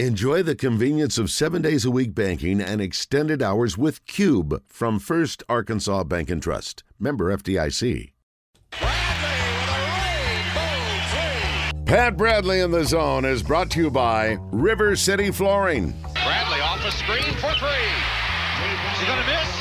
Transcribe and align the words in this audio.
Enjoy 0.00 0.42
the 0.42 0.56
convenience 0.56 1.18
of 1.18 1.30
seven 1.30 1.62
days 1.62 1.84
a 1.84 1.90
week 1.90 2.16
banking 2.16 2.60
and 2.60 2.80
extended 2.80 3.40
hours 3.40 3.78
with 3.78 4.04
Cube 4.06 4.60
from 4.66 4.98
First 4.98 5.44
Arkansas 5.48 6.02
Bank 6.02 6.30
and 6.30 6.42
Trust. 6.42 6.82
Member 6.98 7.32
FDIC. 7.36 8.10
Pat 11.86 12.16
Bradley 12.16 12.58
in 12.58 12.72
the 12.72 12.84
zone 12.84 13.24
is 13.24 13.44
brought 13.44 13.70
to 13.70 13.82
you 13.82 13.88
by 13.88 14.36
River 14.50 14.96
City 14.96 15.30
Flooring. 15.30 15.92
Bradley 16.12 16.60
off 16.60 16.82
the 16.82 16.90
screen 16.90 17.32
for 17.34 17.52
three. 17.52 17.68
Is 18.90 18.98
he 18.98 19.06
going 19.06 19.20
to 19.20 19.26
miss? 19.26 19.53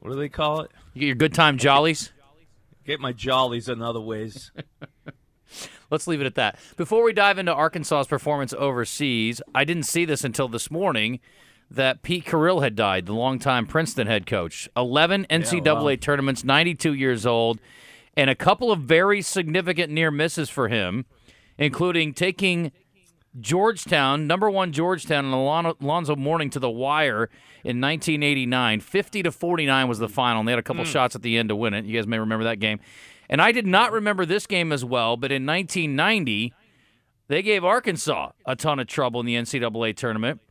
what 0.00 0.10
do 0.10 0.18
they 0.18 0.28
call 0.28 0.62
it? 0.62 0.70
You 0.94 1.00
get 1.00 1.06
your 1.06 1.16
good 1.16 1.34
time 1.34 1.58
jollies. 1.58 2.10
Get 2.84 2.98
my 2.98 3.12
jollies 3.12 3.68
in 3.68 3.80
other 3.80 4.00
ways. 4.00 4.50
Let's 5.92 6.06
leave 6.06 6.22
it 6.22 6.26
at 6.26 6.36
that. 6.36 6.58
Before 6.78 7.04
we 7.04 7.12
dive 7.12 7.38
into 7.38 7.54
Arkansas's 7.54 8.06
performance 8.06 8.54
overseas, 8.54 9.42
I 9.54 9.64
didn't 9.64 9.82
see 9.82 10.06
this 10.06 10.24
until 10.24 10.48
this 10.48 10.70
morning 10.70 11.20
that 11.70 12.02
Pete 12.02 12.24
Carril 12.24 12.62
had 12.62 12.74
died, 12.74 13.04
the 13.04 13.12
longtime 13.12 13.66
Princeton 13.66 14.06
head 14.06 14.26
coach. 14.26 14.70
11 14.74 15.26
NCAA 15.28 15.84
wow. 15.84 15.94
tournaments, 15.96 16.44
92 16.44 16.94
years 16.94 17.26
old, 17.26 17.60
and 18.16 18.30
a 18.30 18.34
couple 18.34 18.72
of 18.72 18.80
very 18.80 19.20
significant 19.20 19.92
near 19.92 20.10
misses 20.10 20.48
for 20.48 20.68
him, 20.68 21.04
including 21.58 22.14
taking 22.14 22.72
Georgetown, 23.38 24.26
number 24.26 24.50
one 24.50 24.72
Georgetown, 24.72 25.26
and 25.26 25.34
Alon- 25.34 25.74
Alonzo 25.78 26.16
Mourning 26.16 26.48
to 26.50 26.58
the 26.58 26.70
wire 26.70 27.28
in 27.64 27.82
1989. 27.82 28.80
50 28.80 29.22
to 29.24 29.30
49 29.30 29.88
was 29.88 29.98
the 29.98 30.08
final, 30.08 30.40
and 30.40 30.48
they 30.48 30.52
had 30.52 30.58
a 30.58 30.62
couple 30.62 30.84
hmm. 30.84 30.90
shots 30.90 31.14
at 31.14 31.20
the 31.20 31.36
end 31.36 31.50
to 31.50 31.56
win 31.56 31.74
it. 31.74 31.84
You 31.84 31.98
guys 31.98 32.06
may 32.06 32.18
remember 32.18 32.44
that 32.44 32.60
game. 32.60 32.80
And 33.32 33.40
I 33.40 33.50
did 33.50 33.66
not 33.66 33.92
remember 33.92 34.26
this 34.26 34.46
game 34.46 34.72
as 34.72 34.84
well, 34.84 35.16
but 35.16 35.32
in 35.32 35.46
1990, 35.46 36.52
they 37.28 37.40
gave 37.40 37.64
Arkansas 37.64 38.32
a 38.44 38.54
ton 38.54 38.78
of 38.78 38.88
trouble 38.88 39.20
in 39.20 39.26
the 39.26 39.36
NCAA 39.36 39.96
tournament 39.96 40.42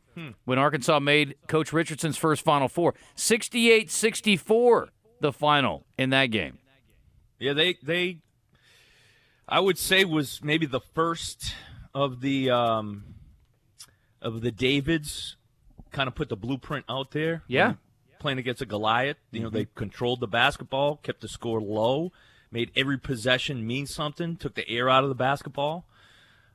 when 0.46 0.58
Arkansas 0.58 0.98
made 0.98 1.36
Coach 1.46 1.72
Richardson's 1.72 2.16
first 2.16 2.44
Final 2.44 2.66
Four. 2.66 2.94
68 3.14 3.88
64, 3.88 4.88
the 5.20 5.32
final 5.32 5.86
in 5.96 6.10
that 6.10 6.26
game. 6.26 6.58
Yeah, 7.38 7.52
they 7.52 7.76
they 7.84 8.18
I 9.48 9.60
would 9.60 9.78
say 9.78 10.04
was 10.04 10.40
maybe 10.42 10.66
the 10.66 10.80
first 10.80 11.54
of 11.94 12.20
the 12.20 12.50
um 12.50 13.14
of 14.20 14.40
the 14.40 14.50
Davids 14.50 15.36
kind 15.92 16.08
of 16.08 16.16
put 16.16 16.28
the 16.28 16.36
blueprint 16.36 16.84
out 16.88 17.12
there. 17.12 17.44
Yeah. 17.46 17.74
Playing 18.18 18.38
against 18.38 18.60
a 18.60 18.66
Goliath, 18.66 19.18
you 19.30 19.40
know, 19.40 19.50
they 19.50 19.68
controlled 19.76 20.18
the 20.18 20.26
basketball, 20.26 20.96
kept 20.96 21.20
the 21.20 21.28
score 21.28 21.60
low, 21.60 22.10
made 22.52 22.70
every 22.76 22.98
possession 22.98 23.66
mean 23.66 23.86
something, 23.86 24.36
took 24.36 24.54
the 24.54 24.68
air 24.68 24.88
out 24.88 25.02
of 25.02 25.08
the 25.08 25.14
basketball. 25.14 25.84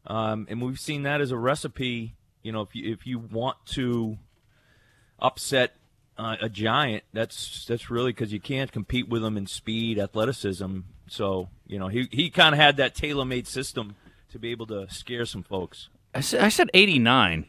Um, 0.05 0.47
and 0.49 0.61
we've 0.61 0.79
seen 0.79 1.03
that 1.03 1.19
as 1.19 1.31
a 1.31 1.37
recipe, 1.37 2.15
you 2.43 2.51
know, 2.51 2.61
if 2.61 2.75
you 2.75 2.91
if 2.91 3.05
you 3.05 3.19
want 3.19 3.57
to 3.73 4.17
upset 5.19 5.75
uh, 6.17 6.37
a 6.41 6.49
giant, 6.49 7.03
that's 7.11 7.65
that's 7.65 7.89
really 7.89 8.11
because 8.11 8.31
you 8.31 8.39
can't 8.39 8.71
compete 8.71 9.09
with 9.09 9.21
them 9.21 9.35
in 9.35 9.47
speed, 9.47 9.99
athleticism. 9.99 10.79
So 11.07 11.49
you 11.65 11.77
know 11.77 11.89
he 11.89 12.07
he 12.11 12.29
kind 12.29 12.55
of 12.55 12.59
had 12.61 12.77
that 12.77 12.95
tailor-made 12.95 13.47
system 13.47 13.95
to 14.31 14.39
be 14.39 14.51
able 14.51 14.67
to 14.67 14.87
scare 14.89 15.25
some 15.25 15.43
folks. 15.43 15.89
I 16.13 16.21
said, 16.21 16.41
I 16.41 16.49
said 16.49 16.69
89. 16.73 17.45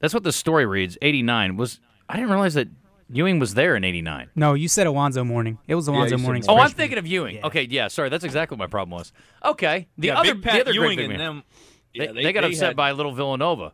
That's 0.00 0.14
what 0.14 0.22
the 0.22 0.32
story 0.32 0.66
reads. 0.66 0.98
89 1.00 1.56
was. 1.56 1.80
I 2.08 2.16
didn't 2.16 2.30
realize 2.30 2.54
that 2.54 2.68
Ewing 3.10 3.38
was 3.38 3.54
there 3.54 3.76
in 3.76 3.84
89. 3.84 4.30
No, 4.34 4.54
you 4.54 4.68
said 4.68 4.86
Alonzo 4.86 5.24
Mourning. 5.24 5.58
It 5.66 5.74
was 5.74 5.88
Alonzo 5.88 6.14
you 6.14 6.18
said 6.18 6.24
Mourning's 6.24 6.48
Oh, 6.48 6.56
I'm 6.56 6.70
thinking 6.70 6.98
of 6.98 7.06
Ewing. 7.06 7.36
Yeah. 7.36 7.46
Okay, 7.46 7.66
yeah, 7.70 7.88
sorry. 7.88 8.08
That's 8.08 8.24
exactly 8.24 8.56
what 8.56 8.60
my 8.60 8.70
problem 8.70 8.98
was. 8.98 9.12
Okay. 9.44 9.88
The 9.98 10.08
yeah, 10.08 10.20
other, 10.20 10.34
Big 10.34 10.44
the 10.44 10.60
other 10.60 10.72
Ewing 10.72 10.96
great 10.96 11.10
and 11.10 11.18
man. 11.18 11.18
them. 11.18 11.42
They, 11.96 12.06
yeah, 12.06 12.12
they 12.12 12.32
got 12.32 12.44
upset 12.44 12.68
had- 12.68 12.76
by 12.76 12.92
Little 12.92 13.12
Villanova 13.12 13.72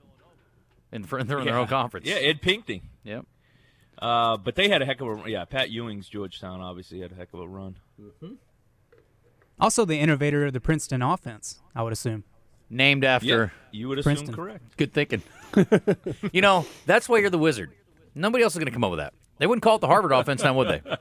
in, 0.93 1.05
fr- 1.05 1.23
they're 1.23 1.39
in 1.39 1.47
their 1.47 1.59
own 1.59 1.69
conference. 1.69 2.07
Yeah, 2.07 2.17
Ed 2.17 2.43
Pinckney. 2.43 2.83
Yep. 3.05 3.27
Uh, 4.01 4.37
but 4.37 4.55
they 4.55 4.69
had 4.69 4.81
a 4.83 4.87
heck 4.87 5.01
of 5.01 5.27
a 5.27 5.31
yeah. 5.31 5.45
Pat 5.45 5.71
Ewing's 5.71 6.09
Georgetown 6.09 6.61
obviously 6.61 7.01
had 7.01 7.13
a 7.13 7.15
heck 7.17 7.33
of 7.35 7.41
a 7.41 7.49
run. 7.49 7.77
Also, 9.61 9.85
the 9.85 9.99
innovator 9.99 10.47
of 10.47 10.53
the 10.53 10.61
Princeton 10.61 11.03
offense, 11.03 11.61
I 11.75 11.83
would 11.83 11.93
assume. 11.93 12.25
Named 12.71 13.05
after. 13.05 13.27
Yeah, 13.27 13.49
you 13.73 13.89
would 13.89 13.99
assume 13.99 14.15
Princeton. 14.15 14.35
correct. 14.35 14.77
Good 14.77 14.93
thinking. 14.93 15.23
you 16.33 16.43
know, 16.43 16.65
that's 16.87 17.09
why 17.09 17.19
you're 17.19 17.31
the 17.31 17.39
wizard. 17.39 17.73
Nobody 18.15 18.45
else 18.45 18.55
is 18.55 18.59
going 18.59 18.67
to 18.67 18.73
come 18.73 18.85
up 18.85 18.91
with 18.91 19.01
that. 19.01 19.15
They 19.39 19.47
wouldn't 19.47 19.63
call 19.63 19.77
it 19.77 19.81
the 19.81 19.87
Harvard 19.87 20.13
offense, 20.13 20.43
now 20.43 20.55
would 20.55 20.69
they? 20.69 20.97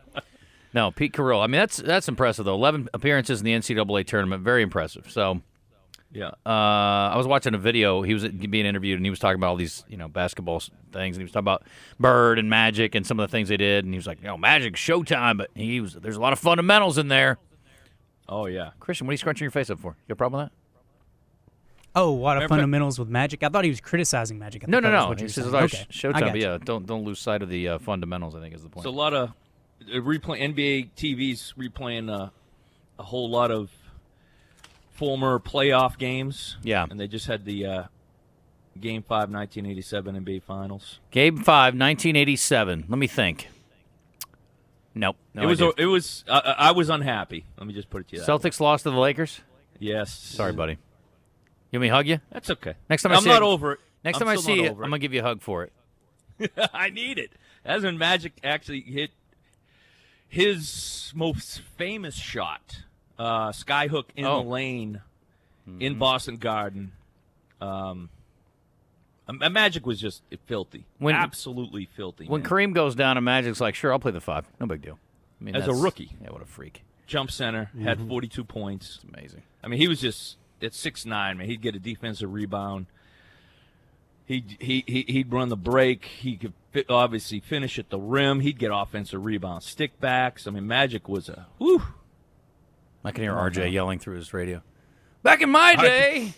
No, 0.73 0.91
Pete 0.91 1.13
Carril. 1.13 1.41
I 1.41 1.47
mean, 1.47 1.59
that's 1.59 1.77
that's 1.77 2.07
impressive 2.07 2.45
though. 2.45 2.53
Eleven 2.53 2.87
appearances 2.93 3.39
in 3.41 3.45
the 3.45 3.53
NCAA 3.53 4.05
tournament, 4.05 4.43
very 4.43 4.61
impressive. 4.61 5.09
So, 5.09 5.41
Yeah. 6.11 6.27
uh, 6.45 6.49
I 6.49 7.15
was 7.17 7.25
watching 7.25 7.53
a 7.55 7.57
video. 7.57 8.01
He 8.03 8.13
was 8.13 8.27
being 8.27 8.65
interviewed, 8.65 8.97
and 8.97 9.05
he 9.05 9.09
was 9.09 9.17
talking 9.19 9.37
about 9.39 9.47
all 9.47 9.55
these, 9.55 9.83
you 9.87 9.97
know, 9.97 10.07
basketball 10.07 10.59
things, 10.91 11.15
and 11.15 11.17
he 11.17 11.23
was 11.23 11.31
talking 11.31 11.45
about 11.45 11.63
Bird 11.99 12.37
and 12.37 12.49
Magic 12.49 12.95
and 12.95 13.07
some 13.07 13.19
of 13.19 13.27
the 13.27 13.31
things 13.31 13.49
they 13.49 13.57
did, 13.57 13.85
and 13.85 13.93
he 13.93 13.97
was 13.97 14.05
like, 14.07 14.19
"You 14.21 14.27
know, 14.27 14.37
Magic 14.37 14.75
Showtime," 14.75 15.37
but 15.37 15.49
he 15.55 15.79
was 15.81 15.93
there's 15.93 16.17
a 16.17 16.21
lot 16.21 16.33
of 16.33 16.39
fundamentals 16.39 16.97
in 16.97 17.07
there. 17.07 17.37
Oh 18.29 18.45
yeah. 18.45 18.71
Christian, 18.79 19.07
what 19.07 19.11
are 19.11 19.13
you 19.13 19.17
scrunching 19.19 19.45
your 19.45 19.51
face 19.51 19.69
up 19.69 19.79
for? 19.79 19.91
You 19.91 20.09
got 20.09 20.13
a 20.13 20.15
problem 20.17 20.41
with 20.41 20.49
that? 20.49 20.53
Oh, 21.99 22.11
what 22.11 22.33
a 22.33 22.35
Remember- 22.35 22.47
fundamentals 22.49 22.99
with 22.99 23.09
Magic. 23.09 23.41
I 23.43 23.49
thought 23.49 23.63
he 23.63 23.69
was 23.71 23.81
criticizing 23.81 24.37
Magic. 24.39 24.63
I 24.63 24.67
No, 24.69 24.79
no, 24.79 24.91
no. 24.91 25.07
what 25.09 25.19
He 25.19 25.23
you 25.23 25.29
says 25.29 25.49
were 25.49 25.63
it's 25.63 25.73
saying. 25.73 25.85
always 26.03 26.13
Okay, 26.15 26.19
Showtime, 26.25 26.33
got 26.33 26.39
yeah, 26.39 26.57
don't 26.63 26.85
don't 26.85 27.03
lose 27.03 27.19
sight 27.19 27.41
of 27.41 27.49
the 27.49 27.67
uh, 27.69 27.79
fundamentals. 27.79 28.35
I 28.35 28.39
think 28.41 28.53
is 28.55 28.61
the 28.63 28.69
point. 28.69 28.85
It's 28.85 28.93
a 28.93 28.95
lot 28.95 29.13
of 29.13 29.29
uh, 29.29 29.33
replay 29.95 30.41
NBA 30.41 30.89
TVs 30.95 31.53
replaying 31.55 32.09
uh, 32.13 32.29
a 32.99 33.03
whole 33.03 33.29
lot 33.29 33.51
of 33.51 33.71
former 34.91 35.39
playoff 35.39 35.97
games. 35.97 36.57
Yeah. 36.63 36.85
and 36.89 36.99
they 36.99 37.07
just 37.07 37.25
had 37.27 37.45
the 37.45 37.65
uh, 37.65 37.83
Game 38.79 39.01
Five, 39.01 39.29
1987 39.31 40.23
NBA 40.23 40.43
Finals. 40.43 40.99
Game 41.11 41.37
five, 41.37 41.73
1987. 41.73 42.85
Let 42.87 42.99
me 42.99 43.07
think. 43.07 43.47
Nope. 44.93 45.15
No 45.33 45.43
it 45.43 45.45
was. 45.45 45.61
idea. 45.61 45.73
It 45.77 45.85
was. 45.87 46.23
Uh, 46.27 46.53
I 46.57 46.71
was 46.71 46.89
unhappy. 46.89 47.45
Let 47.57 47.67
me 47.67 47.73
just 47.73 47.89
put 47.89 48.01
it 48.01 48.07
to 48.09 48.15
you. 48.17 48.21
That 48.23 48.27
way. 48.43 48.49
Celtics 48.49 48.59
lost 48.59 48.83
to 48.83 48.91
the 48.91 48.97
Lakers. 48.99 49.41
Yes. 49.79 50.11
Sorry, 50.11 50.53
buddy. 50.53 50.77
You 51.71 51.79
want 51.79 51.81
me 51.81 51.87
to 51.89 51.93
hug 51.95 52.07
you? 52.07 52.19
That's 52.31 52.49
okay. 52.49 52.75
Next 52.89 53.03
time 53.03 53.11
I 53.11 53.15
I'm 53.15 53.21
see 53.23 53.29
not 53.29 53.41
it- 53.41 53.45
over 53.45 53.73
it. 53.73 53.79
Next 54.03 54.17
I'm 54.21 54.27
time 54.27 54.29
I 54.29 54.35
see 54.37 54.61
you, 54.61 54.69
I'm 54.69 54.75
gonna 54.77 54.99
give 54.99 55.13
you 55.13 55.19
a 55.19 55.23
hug 55.23 55.41
for 55.41 55.63
it. 55.63 55.73
I 56.73 56.89
need 56.89 57.17
it. 57.17 57.31
That's 57.63 57.83
when 57.83 57.97
Magic 57.97 58.33
actually 58.43 58.81
hit 58.81 59.09
his 60.29 61.11
most 61.15 61.61
famous 61.77 62.15
shot, 62.15 62.81
uh, 63.17 63.49
skyhook 63.49 64.05
in 64.15 64.25
Oh. 64.25 64.43
the 64.43 64.49
lane 64.49 65.01
Mm-hmm. 65.67 65.81
in 65.81 65.97
Boston 65.99 66.37
Garden. 66.37 66.93
Um, 67.59 68.09
uh, 69.27 69.49
Magic 69.49 69.85
was 69.85 69.99
just 69.99 70.21
filthy, 70.45 70.85
When- 70.99 71.13
absolutely 71.15 71.89
filthy. 71.93 72.25
When 72.25 72.41
man. 72.41 72.49
Kareem 72.49 72.73
goes 72.73 72.95
down 72.95 73.17
and 73.17 73.25
Magic's 73.25 73.59
like, 73.59 73.75
sure, 73.75 73.91
I'll 73.91 73.99
play 73.99 74.13
the 74.13 74.21
five. 74.21 74.45
No 74.61 74.65
big 74.67 74.81
deal. 74.81 74.97
I 75.41 75.43
mean, 75.43 75.55
As 75.57 75.67
a 75.67 75.73
rookie. 75.73 76.11
Yeah, 76.23 76.29
what 76.31 76.41
a 76.41 76.45
freak. 76.45 76.83
jump 77.05 77.31
center 77.31 77.69
had 77.83 77.99
42 77.99 78.45
points. 78.45 79.01
It's 79.03 79.13
amazing. 79.13 79.41
I 79.61 79.67
mean, 79.67 79.77
he 79.81 79.89
was 79.89 79.99
just 79.99 80.37
at 80.61 80.73
six 80.73 81.05
nine, 81.05 81.37
man. 81.37 81.47
He'd 81.47 81.61
get 81.61 81.75
a 81.75 81.79
defensive 81.79 82.31
rebound. 82.31 82.87
He 84.25 84.43
he 84.59 84.83
he 84.87 85.05
he'd 85.07 85.31
run 85.31 85.49
the 85.49 85.57
break. 85.57 86.05
He 86.05 86.35
could 86.35 86.53
fit, 86.71 86.89
obviously 86.89 87.39
finish 87.39 87.79
at 87.79 87.89
the 87.89 87.99
rim. 87.99 88.41
He'd 88.41 88.59
get 88.59 88.71
offensive 88.73 89.23
rebounds, 89.23 89.65
stick 89.65 89.99
backs. 89.99 90.47
I 90.47 90.51
mean, 90.51 90.67
Magic 90.67 91.07
was 91.07 91.29
a 91.29 91.47
whew. 91.57 91.81
I 93.03 93.11
can 93.11 93.23
hear 93.23 93.33
RJ 93.33 93.71
yelling 93.71 93.99
through 93.99 94.15
his 94.17 94.33
radio. 94.33 94.61
Back 95.23 95.41
in 95.41 95.49
my 95.49 95.75
day. 95.75 96.33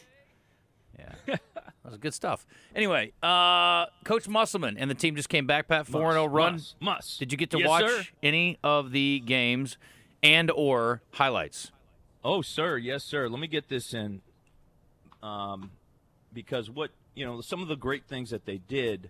yeah. 1.00 1.14
That 1.26 1.42
was 1.84 1.98
good 1.98 2.14
stuff. 2.14 2.46
Anyway, 2.76 3.14
uh, 3.24 3.88
Coach 4.04 4.28
Musselman 4.28 4.78
and 4.78 4.92
the 4.92 4.96
team 4.96 5.16
just 5.16 5.30
came 5.30 5.48
back, 5.48 5.68
Pat, 5.68 5.88
4 5.88 6.12
0 6.12 6.26
run. 6.28 6.54
Must, 6.54 6.76
must. 6.80 7.20
Did 7.20 7.32
you 7.32 7.38
get 7.38 7.50
to 7.52 7.58
Yes, 7.60 7.68
watch 7.68 7.86
sir. 7.86 8.04
any 8.22 8.58
of 8.64 8.92
the 8.92 9.22
games? 9.26 9.78
and 10.22 10.52
or 10.52 11.02
highlights. 11.12 11.72
Oh, 12.24 12.42
sir, 12.42 12.78
yes, 12.78 13.04
sir. 13.04 13.30
Let 13.30 13.40
me 13.40 13.48
get 13.48 13.70
this 13.70 13.94
in, 13.94 14.22
um, 15.24 15.72
because 16.34 16.70
what 16.70 16.92
you 17.16 17.26
know, 17.26 17.42
some 17.42 17.62
of 17.62 17.68
the 17.68 17.76
great 17.76 18.06
things 18.06 18.30
that 18.30 18.46
they 18.46 18.58
did 18.58 19.10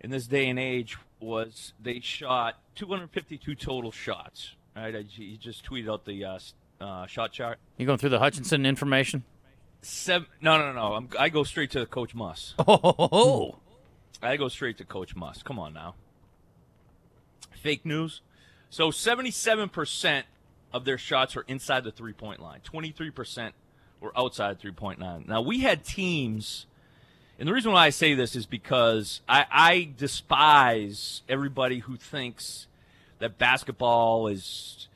in 0.00 0.10
this 0.10 0.26
day 0.26 0.48
and 0.48 0.58
age 0.58 0.96
was 1.20 1.72
they 1.80 2.00
shot 2.00 2.58
252 2.76 3.54
total 3.54 3.90
shots. 3.90 4.52
Right, 4.74 4.94
I, 4.94 5.04
you 5.08 5.36
just 5.36 5.64
tweeted 5.68 5.92
out 5.92 6.04
the 6.04 6.24
uh, 6.24 6.38
uh, 6.80 7.06
shot 7.06 7.32
chart. 7.32 7.58
You 7.76 7.86
going 7.86 7.98
through 7.98 8.10
the 8.10 8.18
Hutchinson 8.18 8.64
information? 8.64 9.24
Seven, 9.82 10.28
no, 10.40 10.58
no, 10.58 10.72
no. 10.72 10.94
I'm, 10.94 11.08
I 11.18 11.28
go 11.28 11.44
straight 11.44 11.70
to 11.72 11.84
Coach 11.86 12.14
Muss. 12.14 12.54
Oh, 12.66 13.58
I 14.22 14.36
go 14.36 14.48
straight 14.48 14.78
to 14.78 14.84
Coach 14.84 15.16
Muss. 15.16 15.42
Come 15.42 15.58
on 15.58 15.74
now. 15.74 15.94
Fake 17.60 17.84
news. 17.84 18.20
So 18.70 18.90
77% 18.90 20.22
of 20.72 20.84
their 20.84 20.98
shots 20.98 21.34
were 21.34 21.44
inside 21.48 21.84
the 21.84 21.90
three 21.90 22.12
point 22.12 22.40
line, 22.40 22.60
23% 22.60 23.52
were 24.00 24.12
outside 24.16 24.58
three 24.58 24.72
point 24.72 25.00
line. 25.00 25.24
Now, 25.28 25.40
we 25.40 25.60
had 25.60 25.84
teams, 25.84 26.66
and 27.38 27.48
the 27.48 27.52
reason 27.52 27.72
why 27.72 27.86
I 27.86 27.90
say 27.90 28.14
this 28.14 28.34
is 28.36 28.46
because 28.46 29.20
I, 29.28 29.46
I 29.50 29.90
despise 29.96 31.22
everybody 31.28 31.80
who 31.80 31.96
thinks 31.96 32.66
that 33.18 33.38
basketball 33.38 34.26
is 34.28 34.88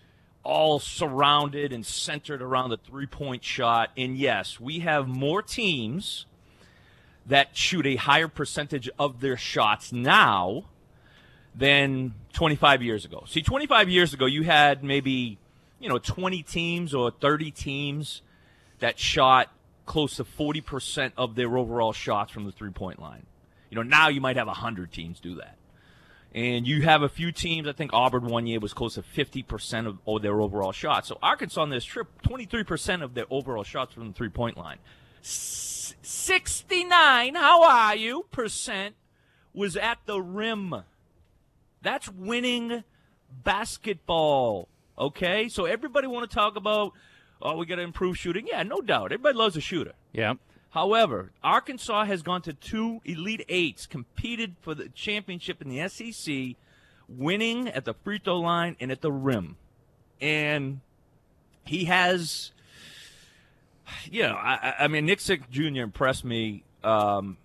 all 0.42 0.78
surrounded 0.78 1.72
and 1.72 1.84
centered 1.84 2.40
around 2.40 2.70
the 2.70 2.76
three 2.76 3.06
point 3.06 3.42
shot. 3.42 3.90
And 3.96 4.16
yes, 4.16 4.60
we 4.60 4.80
have 4.80 5.08
more 5.08 5.42
teams 5.42 6.26
that 7.26 7.56
shoot 7.56 7.86
a 7.86 7.96
higher 7.96 8.28
percentage 8.28 8.88
of 8.98 9.20
their 9.20 9.36
shots 9.36 9.92
now 9.92 10.64
than 11.54 12.14
25 12.32 12.82
years 12.82 13.04
ago. 13.04 13.24
See, 13.26 13.42
25 13.42 13.88
years 13.88 14.14
ago, 14.14 14.26
you 14.26 14.44
had 14.44 14.84
maybe, 14.84 15.38
you 15.80 15.88
know, 15.88 15.98
20 15.98 16.42
teams 16.42 16.94
or 16.94 17.10
30 17.10 17.50
teams 17.50 18.22
that 18.78 18.98
shot 18.98 19.52
close 19.84 20.16
to 20.16 20.24
40% 20.24 21.12
of 21.16 21.34
their 21.34 21.56
overall 21.56 21.92
shots 21.92 22.32
from 22.32 22.44
the 22.44 22.52
three 22.52 22.70
point 22.70 23.00
line. 23.00 23.26
You 23.70 23.76
know, 23.76 23.82
now 23.82 24.08
you 24.08 24.20
might 24.20 24.36
have 24.36 24.46
100 24.46 24.92
teams 24.92 25.20
do 25.20 25.36
that. 25.36 25.56
And 26.34 26.66
you 26.66 26.82
have 26.82 27.02
a 27.02 27.08
few 27.08 27.32
teams, 27.32 27.66
I 27.66 27.72
think 27.72 27.92
Auburn 27.94 28.26
one 28.26 28.46
year 28.46 28.60
was 28.60 28.74
close 28.74 28.96
to 28.96 29.02
50% 29.02 29.86
of, 29.86 29.98
of 30.06 30.22
their 30.22 30.40
overall 30.40 30.72
shots. 30.72 31.08
So 31.08 31.18
Arkansas 31.22 31.62
on 31.62 31.70
this 31.70 31.84
trip, 31.84 32.08
23% 32.24 33.02
of 33.02 33.14
their 33.14 33.24
overall 33.30 33.64
shots 33.64 33.94
from 33.94 34.08
the 34.08 34.12
three 34.12 34.28
point 34.28 34.58
line. 34.58 34.78
69, 35.22 37.34
how 37.34 37.62
are 37.62 37.96
you, 37.96 38.26
percent 38.30 38.96
was 39.54 39.76
at 39.76 39.98
the 40.04 40.20
rim. 40.20 40.74
That's 41.82 42.08
winning 42.08 42.84
basketball. 43.42 44.68
Okay? 44.98 45.48
So 45.48 45.64
everybody 45.64 46.06
want 46.06 46.28
to 46.30 46.34
talk 46.34 46.56
about, 46.56 46.92
oh, 47.42 47.56
we 47.56 47.66
got 47.66 47.76
to 47.76 47.82
improve 47.82 48.16
shooting. 48.18 48.46
Yeah, 48.46 48.62
no 48.62 48.80
doubt. 48.80 49.06
Everybody 49.12 49.36
loves 49.36 49.56
a 49.56 49.60
shooter. 49.60 49.92
yeah. 50.12 50.34
However, 50.70 51.32
Arkansas 51.42 52.04
has 52.04 52.20
gone 52.22 52.42
to 52.42 52.52
two 52.52 53.00
Elite 53.06 53.46
Eights, 53.48 53.86
competed 53.86 54.56
for 54.60 54.74
the 54.74 54.90
championship 54.90 55.62
in 55.62 55.70
the 55.70 55.88
SEC, 55.88 56.56
winning 57.08 57.68
at 57.68 57.86
the 57.86 57.94
free 57.94 58.18
throw 58.22 58.40
line 58.40 58.76
and 58.78 58.92
at 58.92 59.00
the 59.00 59.10
rim. 59.10 59.56
And 60.20 60.80
he 61.64 61.86
has, 61.86 62.52
you 64.10 64.24
know, 64.24 64.34
I, 64.34 64.74
I- 64.80 64.88
mean, 64.88 65.06
Nick 65.06 65.20
Smith 65.20 65.48
Jr. 65.50 65.80
impressed 65.80 66.26
me. 66.26 66.62
Um, 66.84 67.38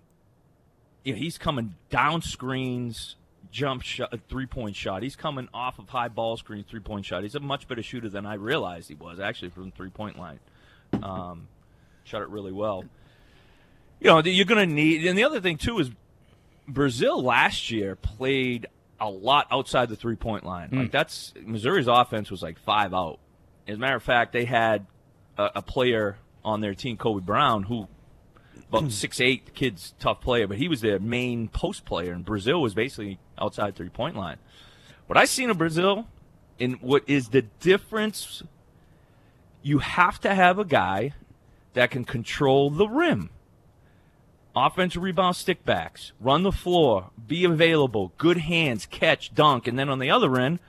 you 1.06 1.13
know, 1.13 1.19
he's 1.19 1.38
coming 1.38 1.75
down 1.89 2.21
screens, 2.21 3.15
jump 3.51 3.83
shot, 3.83 4.13
three 4.30 4.45
point 4.45 4.75
shot. 4.75 5.03
He's 5.03 5.15
coming 5.15 5.50
off 5.53 5.80
of 5.80 5.89
high 5.89 6.07
ball 6.07 6.38
screen, 6.38 6.63
three 6.63 6.80
point 6.80 7.06
shot. 7.06 7.24
He's 7.24 7.36
a 7.36 7.39
much 7.39 7.68
better 7.68 7.83
shooter 7.83 8.09
than 8.09 8.25
I 8.25 8.36
realized 8.36 8.88
he 8.89 8.95
was 8.95 9.19
actually 9.19 9.50
from 9.50 9.71
three 9.71 9.89
point 9.89 10.18
line. 10.18 10.39
Um, 11.01 11.48
shot 12.03 12.21
it 12.21 12.30
really 12.30 12.51
well 12.51 12.86
you 14.01 14.07
know, 14.07 14.19
you're 14.19 14.45
going 14.45 14.68
to 14.68 14.74
need, 14.74 15.06
and 15.06 15.18
the 15.18 15.24
other 15.24 15.39
thing 15.39 15.57
too 15.57 15.80
is 15.80 15.92
Brazile 16.69 17.21
last 17.24 17.69
year 17.69 17.95
played 17.95 18.68
a 19.00 19.09
lot 19.09 19.48
outside 19.51 19.89
the 19.89 19.95
three 19.95 20.15
point 20.15 20.44
line. 20.44 20.69
Like 20.71 20.92
that's 20.92 21.33
Missouri's 21.45 21.88
offense 21.88 22.30
was 22.30 22.42
like 22.42 22.59
five 22.59 22.94
out. 22.94 23.19
As 23.68 23.77
a 23.77 23.80
matter 23.80 23.95
of 23.95 24.03
fact, 24.03 24.33
they 24.33 24.45
had 24.45 24.88
a, 25.38 25.51
a 25.56 25.62
player 25.62 26.18
on 26.44 26.62
their 26.62 26.74
team, 26.74 26.98
Kobe 26.98 27.24
Brown, 27.24 27.63
who 27.63 27.88
about 28.69 28.92
six 28.92 29.19
eight, 29.19 29.53
kid's 29.53 29.94
tough 30.00 30.21
player, 30.21 30.48
but 30.48 30.57
he 30.57 30.68
was 30.68 30.81
their 30.81 31.00
main 31.00 31.48
post 31.48 31.86
player, 31.86 32.13
and 32.13 32.25
Brazile 32.25 32.62
was 32.62 32.74
basically 32.74 33.19
outside 33.38 33.75
three 33.75 33.89
point 33.89 34.15
line. 34.15 34.38
What 35.07 35.18
I 35.18 35.25
seen 35.25 35.50
of 35.50 35.57
Brazile, 35.57 36.06
and 36.59 36.81
what 36.81 37.03
is 37.07 37.30
the 37.30 37.42
difference? 37.42 38.44
You 39.62 39.80
have 39.80 40.19
to 40.21 40.33
have 40.33 40.57
a 40.57 40.65
guy 40.65 41.13
that 41.74 41.92
can 41.92 42.06
control 42.06 42.69
the 42.69 42.88
rim 42.88 43.30
offensive 44.56 45.01
rebound 45.01 45.36
stickbacks, 45.36 46.12
run 46.19 46.44
the 46.44 46.51
floor, 46.51 47.12
be 47.27 47.44
available, 47.44 48.13
good 48.18 48.38
hands, 48.38 48.86
catch, 48.86 49.33
dunk, 49.33 49.68
and 49.68 49.77
then 49.77 49.89
on 49.89 50.00
the 50.00 50.12
other 50.12 50.38
end, 50.39 50.59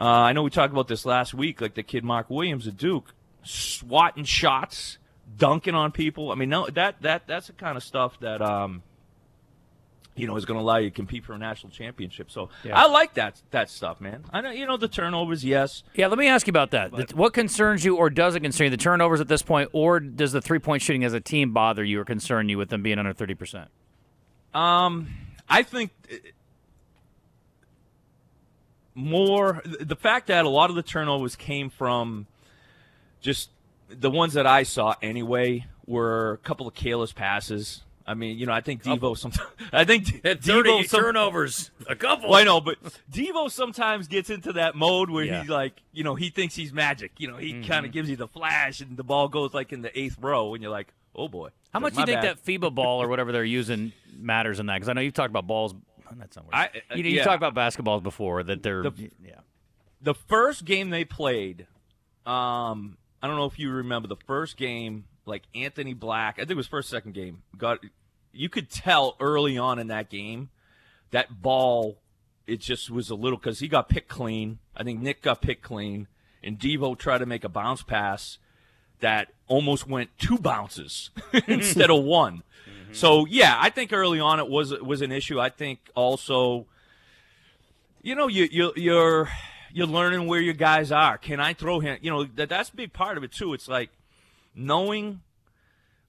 uh, 0.00 0.04
I 0.04 0.32
know 0.32 0.42
we 0.42 0.50
talked 0.50 0.72
about 0.72 0.88
this 0.88 1.06
last 1.06 1.34
week, 1.34 1.60
like 1.60 1.74
the 1.74 1.82
kid 1.82 2.04
Mark 2.04 2.28
Williams 2.30 2.66
at 2.66 2.76
Duke, 2.76 3.14
swatting 3.42 4.24
shots, 4.24 4.98
dunking 5.36 5.74
on 5.74 5.92
people. 5.92 6.30
I 6.32 6.34
mean, 6.34 6.48
no, 6.48 6.66
that 6.68 7.00
that 7.02 7.26
that's 7.26 7.46
the 7.48 7.52
kind 7.54 7.76
of 7.76 7.82
stuff 7.82 8.18
that 8.20 8.40
um, 8.42 8.82
you 10.14 10.26
know 10.26 10.36
is 10.36 10.44
going 10.44 10.58
to 10.58 10.62
allow 10.62 10.76
you 10.76 10.90
to 10.90 10.94
compete 10.94 11.24
for 11.24 11.32
a 11.32 11.38
national 11.38 11.70
championship. 11.72 12.30
So 12.30 12.50
Yeah. 12.64 12.78
I 12.78 12.86
like 12.86 13.14
that 13.14 13.40
that 13.50 13.70
stuff, 13.70 14.00
man. 14.00 14.24
I 14.32 14.40
know 14.40 14.50
you 14.50 14.66
know 14.66 14.76
the 14.76 14.88
turnovers, 14.88 15.44
yes. 15.44 15.82
Yeah, 15.94 16.08
let 16.08 16.18
me 16.18 16.28
ask 16.28 16.46
you 16.46 16.50
about 16.50 16.70
that. 16.72 16.92
The- 16.92 17.16
what 17.16 17.32
concerns 17.32 17.84
you 17.84 17.96
or 17.96 18.10
does 18.10 18.34
it 18.34 18.40
concern 18.40 18.66
you? 18.66 18.70
The 18.70 18.76
turnovers 18.76 19.20
at 19.20 19.28
this 19.28 19.42
point, 19.42 19.70
or 19.72 20.00
does 20.00 20.32
the 20.32 20.40
three 20.42 20.58
point 20.58 20.82
shooting 20.82 21.04
as 21.04 21.12
a 21.14 21.20
team 21.20 21.52
bother 21.52 21.82
you 21.84 22.00
or 22.00 22.04
concern 22.04 22.48
you 22.48 22.58
with 22.58 22.68
them 22.68 22.82
being 22.82 22.98
under 22.98 23.14
30%? 23.14 23.68
Um, 24.54 25.08
I 25.48 25.62
think 25.62 25.92
uh, 26.12 26.16
more 28.94 29.62
the 29.64 29.96
fact 29.96 30.26
that 30.26 30.44
a 30.44 30.48
lot 30.48 30.68
of 30.70 30.76
the 30.76 30.82
turnovers 30.82 31.36
came 31.36 31.70
from 31.70 32.26
just 33.20 33.50
the 33.88 34.10
ones 34.10 34.34
that 34.34 34.46
I 34.46 34.62
saw 34.62 34.94
anyway 35.02 35.66
were 35.86 36.32
a 36.32 36.38
couple 36.38 36.66
of 36.66 36.74
careless 36.74 37.12
passes. 37.12 37.82
I 38.04 38.14
mean, 38.14 38.36
you 38.36 38.46
know, 38.46 38.52
I 38.52 38.60
think 38.60 38.82
Devo 38.82 39.16
sometimes. 39.16 39.48
I 39.72 39.84
think 39.84 40.06
Devo 40.22 40.84
some- 40.88 41.00
turnovers. 41.00 41.70
A 41.88 41.94
couple. 41.94 42.30
well, 42.30 42.38
I 42.40 42.42
know, 42.44 42.60
but 42.60 42.76
Devo 43.12 43.48
sometimes 43.50 44.08
gets 44.08 44.28
into 44.28 44.54
that 44.54 44.74
mode 44.74 45.08
where 45.08 45.24
Yeah. 45.24 45.42
he 45.44 45.48
like, 45.48 45.74
you 45.92 46.02
know, 46.02 46.14
he 46.16 46.28
thinks 46.30 46.54
he's 46.56 46.72
magic. 46.72 47.12
You 47.18 47.28
know, 47.28 47.36
he 47.36 47.52
Mm-hmm. 47.52 47.68
kind 47.70 47.86
of 47.86 47.92
gives 47.92 48.10
you 48.10 48.16
the 48.16 48.26
flash, 48.28 48.80
and 48.80 48.96
the 48.96 49.04
ball 49.04 49.28
goes 49.28 49.54
like 49.54 49.72
in 49.72 49.82
the 49.82 49.96
eighth 49.98 50.16
row, 50.20 50.54
and 50.54 50.62
you're 50.62 50.72
like, 50.72 50.92
oh 51.14 51.28
boy. 51.28 51.50
How 51.72 51.78
Like, 51.78 51.82
much 51.82 51.94
do 51.94 52.00
you 52.00 52.06
think 52.06 52.20
bad. 52.22 52.36
that 52.38 52.44
FIBA 52.44 52.74
ball 52.74 53.00
or 53.02 53.08
whatever 53.08 53.30
they're 53.32 53.44
using 53.44 53.92
matters 54.18 54.58
in 54.58 54.66
that? 54.66 54.74
Because 54.74 54.88
I 54.88 54.94
know 54.94 55.00
you've 55.00 55.14
talked 55.14 55.30
about 55.30 55.46
balls. 55.46 55.74
That's 56.16 56.36
not. 56.36 56.46
I- 56.52 56.66
uh, 56.90 56.96
you, 56.96 57.04
you 57.04 57.10
yeah. 57.18 57.24
talked 57.24 57.42
about 57.42 57.54
basketballs 57.54 58.02
before 58.02 58.42
that 58.42 58.62
they're. 58.64 58.82
The- 58.82 59.10
yeah. 59.24 59.40
the 60.02 60.14
first 60.14 60.64
game 60.64 60.90
they 60.90 61.04
played, 61.04 61.66
um, 62.26 62.96
I 63.22 63.26
don't 63.26 63.36
know 63.36 63.44
if 63.44 63.58
you 63.58 63.70
remember 63.70 64.08
the 64.08 64.16
first 64.26 64.56
game, 64.56 65.04
like 65.26 65.42
Anthony 65.54 65.94
Black, 65.94 66.34
I 66.36 66.42
think 66.42 66.52
it 66.52 66.56
was 66.56 66.66
first 66.66 66.88
second 66.88 67.14
game. 67.14 67.42
Got 67.56 67.78
you 68.32 68.48
could 68.48 68.70
tell 68.70 69.16
early 69.20 69.56
on 69.56 69.78
in 69.78 69.88
that 69.88 70.10
game 70.10 70.50
that 71.10 71.42
ball, 71.42 71.98
it 72.46 72.60
just 72.60 72.90
was 72.90 73.10
a 73.10 73.14
little 73.14 73.38
because 73.38 73.60
he 73.60 73.68
got 73.68 73.88
picked 73.88 74.08
clean. 74.08 74.58
I 74.76 74.82
think 74.82 75.00
Nick 75.00 75.22
got 75.22 75.40
picked 75.40 75.62
clean, 75.62 76.08
and 76.42 76.58
Devo 76.58 76.98
tried 76.98 77.18
to 77.18 77.26
make 77.26 77.44
a 77.44 77.48
bounce 77.48 77.82
pass 77.82 78.38
that 79.00 79.28
almost 79.46 79.86
went 79.86 80.10
two 80.18 80.38
bounces 80.38 81.10
instead 81.46 81.90
of 81.90 82.02
one. 82.02 82.42
Mm-hmm. 82.68 82.94
So 82.94 83.26
yeah, 83.26 83.56
I 83.60 83.70
think 83.70 83.92
early 83.92 84.18
on 84.18 84.40
it 84.40 84.48
was 84.48 84.72
was 84.80 85.02
an 85.02 85.12
issue. 85.12 85.38
I 85.38 85.50
think 85.50 85.78
also 85.94 86.66
you 88.02 88.16
know, 88.16 88.26
you 88.26 88.48
you 88.50 88.72
you're 88.76 89.28
you're 89.72 89.86
learning 89.86 90.26
where 90.26 90.40
your 90.40 90.54
guys 90.54 90.92
are. 90.92 91.18
Can 91.18 91.40
I 91.40 91.54
throw 91.54 91.80
him? 91.80 91.98
You 92.00 92.10
know, 92.10 92.24
that 92.24 92.48
that's 92.48 92.70
a 92.70 92.76
big 92.76 92.92
part 92.92 93.16
of 93.16 93.24
it 93.24 93.32
too. 93.32 93.54
It's 93.54 93.68
like 93.68 93.90
knowing 94.54 95.20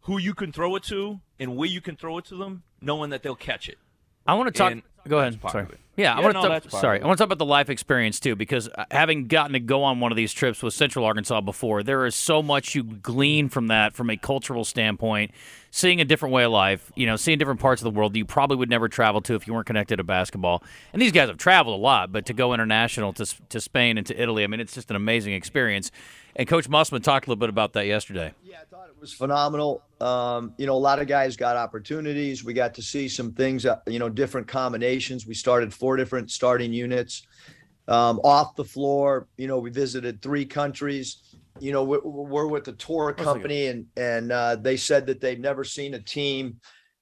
who 0.02 0.18
you 0.18 0.34
can 0.34 0.52
throw 0.52 0.76
it 0.76 0.84
to 0.84 1.20
and 1.40 1.56
where 1.56 1.70
you 1.70 1.82
can 1.82 1.96
throw 1.96 2.18
it 2.18 2.26
to 2.26 2.36
them, 2.36 2.64
knowing 2.82 3.10
that 3.12 3.24
they'll 3.24 3.36
catch 3.36 3.70
it. 3.70 3.78
I 4.26 4.36
want 4.36 4.54
to 4.54 4.58
talk. 4.58 4.72
And 4.72 4.84
Go 5.08 5.20
ahead. 5.20 5.40
Sorry. 5.50 5.68
Of 5.94 6.00
it. 6.00 6.02
Yeah, 6.04 6.16
I 6.16 6.22
want 6.22 6.34
no, 6.34 6.44
to 6.44 6.50
that's 6.50 6.68
talk. 6.68 6.82
Sorry, 6.82 7.02
I 7.02 7.06
want 7.06 7.18
to 7.18 7.22
talk 7.22 7.28
about 7.28 7.38
the 7.38 7.46
life 7.46 7.70
experience 7.70 8.20
too, 8.20 8.36
because 8.36 8.68
uh, 8.70 8.86
having 8.92 9.28
gotten 9.28 9.54
to 9.54 9.60
go 9.60 9.84
on 9.84 10.00
one 10.00 10.12
of 10.12 10.16
these 10.16 10.34
trips 10.34 10.62
with 10.62 10.74
Central 10.74 11.06
Arkansas 11.06 11.42
before, 11.42 11.84
there 11.84 12.06
is 12.06 12.16
so 12.16 12.42
much 12.42 12.76
you 12.76 12.84
glean 12.84 13.50
from 13.50 13.68
that, 13.68 13.94
from 13.94 14.10
a 14.10 14.18
cultural 14.18 14.66
standpoint, 14.66 15.32
seeing 15.72 16.02
a 16.02 16.06
different 16.06 16.34
way 16.34 16.44
of 16.44 16.52
life. 16.52 16.92
You 16.96 17.06
know, 17.06 17.16
seeing 17.16 17.38
different 17.38 17.60
parts 17.60 17.82
of 17.82 17.84
the 17.86 17.98
world 17.98 18.14
that 18.14 18.18
you 18.18 18.26
probably 18.26 18.58
would 18.58 18.70
never 18.70 18.90
travel 18.90 19.22
to 19.22 19.36
if 19.36 19.48
you 19.48 19.54
weren't 19.54 19.68
connected 19.68 19.98
to 19.98 20.04
basketball. 20.04 20.64
And 20.94 21.02
these 21.02 21.12
guys 21.12 21.30
have 21.30 21.38
traveled 21.38 21.80
a 21.80 21.82
lot, 21.82 22.12
but 22.12 22.26
to 22.26 22.34
go 22.34 22.54
international 22.54 23.14
to 23.14 23.26
to 23.50 23.62
Spain 23.62 23.98
and 23.98 24.08
to 24.08 24.20
Italy, 24.20 24.44
I 24.44 24.48
mean, 24.48 24.60
it's 24.60 24.74
just 24.74 24.90
an 24.90 24.96
amazing 24.96 25.34
experience. 25.34 25.92
And 26.36 26.48
Coach 26.48 26.68
Musselman 26.68 27.04
talked 27.04 27.28
a 27.28 27.30
little 27.30 27.40
bit 27.40 27.50
about 27.50 27.74
that 27.74 27.86
yesterday. 27.86 28.34
Yeah, 28.44 28.58
I 28.62 28.66
thought 28.66 28.90
it 28.90 29.00
was 29.00 29.14
phenomenal. 29.14 29.84
Um, 30.02 30.56
you 30.58 30.66
know, 30.66 30.74
a 30.74 30.80
lot 30.80 30.98
of 30.98 31.08
guys 31.08 31.38
got 31.38 31.58
opportunities. 31.58 32.44
We 32.44 32.54
got 32.54 32.74
to 32.74 32.82
see 32.82 33.08
some 33.08 33.34
things, 33.34 33.68
uh, 33.68 33.78
you 33.86 34.00
know, 34.00 34.10
different 34.10 34.48
combinations. 34.48 35.28
We 35.28 35.36
started 35.36 35.72
four 35.84 35.98
different 35.98 36.32
starting 36.32 36.72
units. 36.72 37.28
Um, 37.90 38.22
off 38.24 38.56
the 38.56 38.64
floor, 38.64 39.28
you 39.36 39.48
know, 39.48 39.60
we 39.60 39.70
visited 39.70 40.22
three 40.22 40.46
countries. 40.46 41.36
You 41.60 41.74
know, 41.74 41.84
we're, 41.84 42.00
we're 42.02 42.48
with 42.48 42.64
the 42.64 42.72
tour 42.72 43.12
company, 43.12 43.68
and 43.68 43.86
and 43.98 44.32
uh, 44.32 44.56
they 44.56 44.78
said 44.78 45.06
that 45.08 45.20
they've 45.20 45.38
never 45.50 45.66
seen 45.66 45.94
a 45.94 46.00
team 46.00 46.62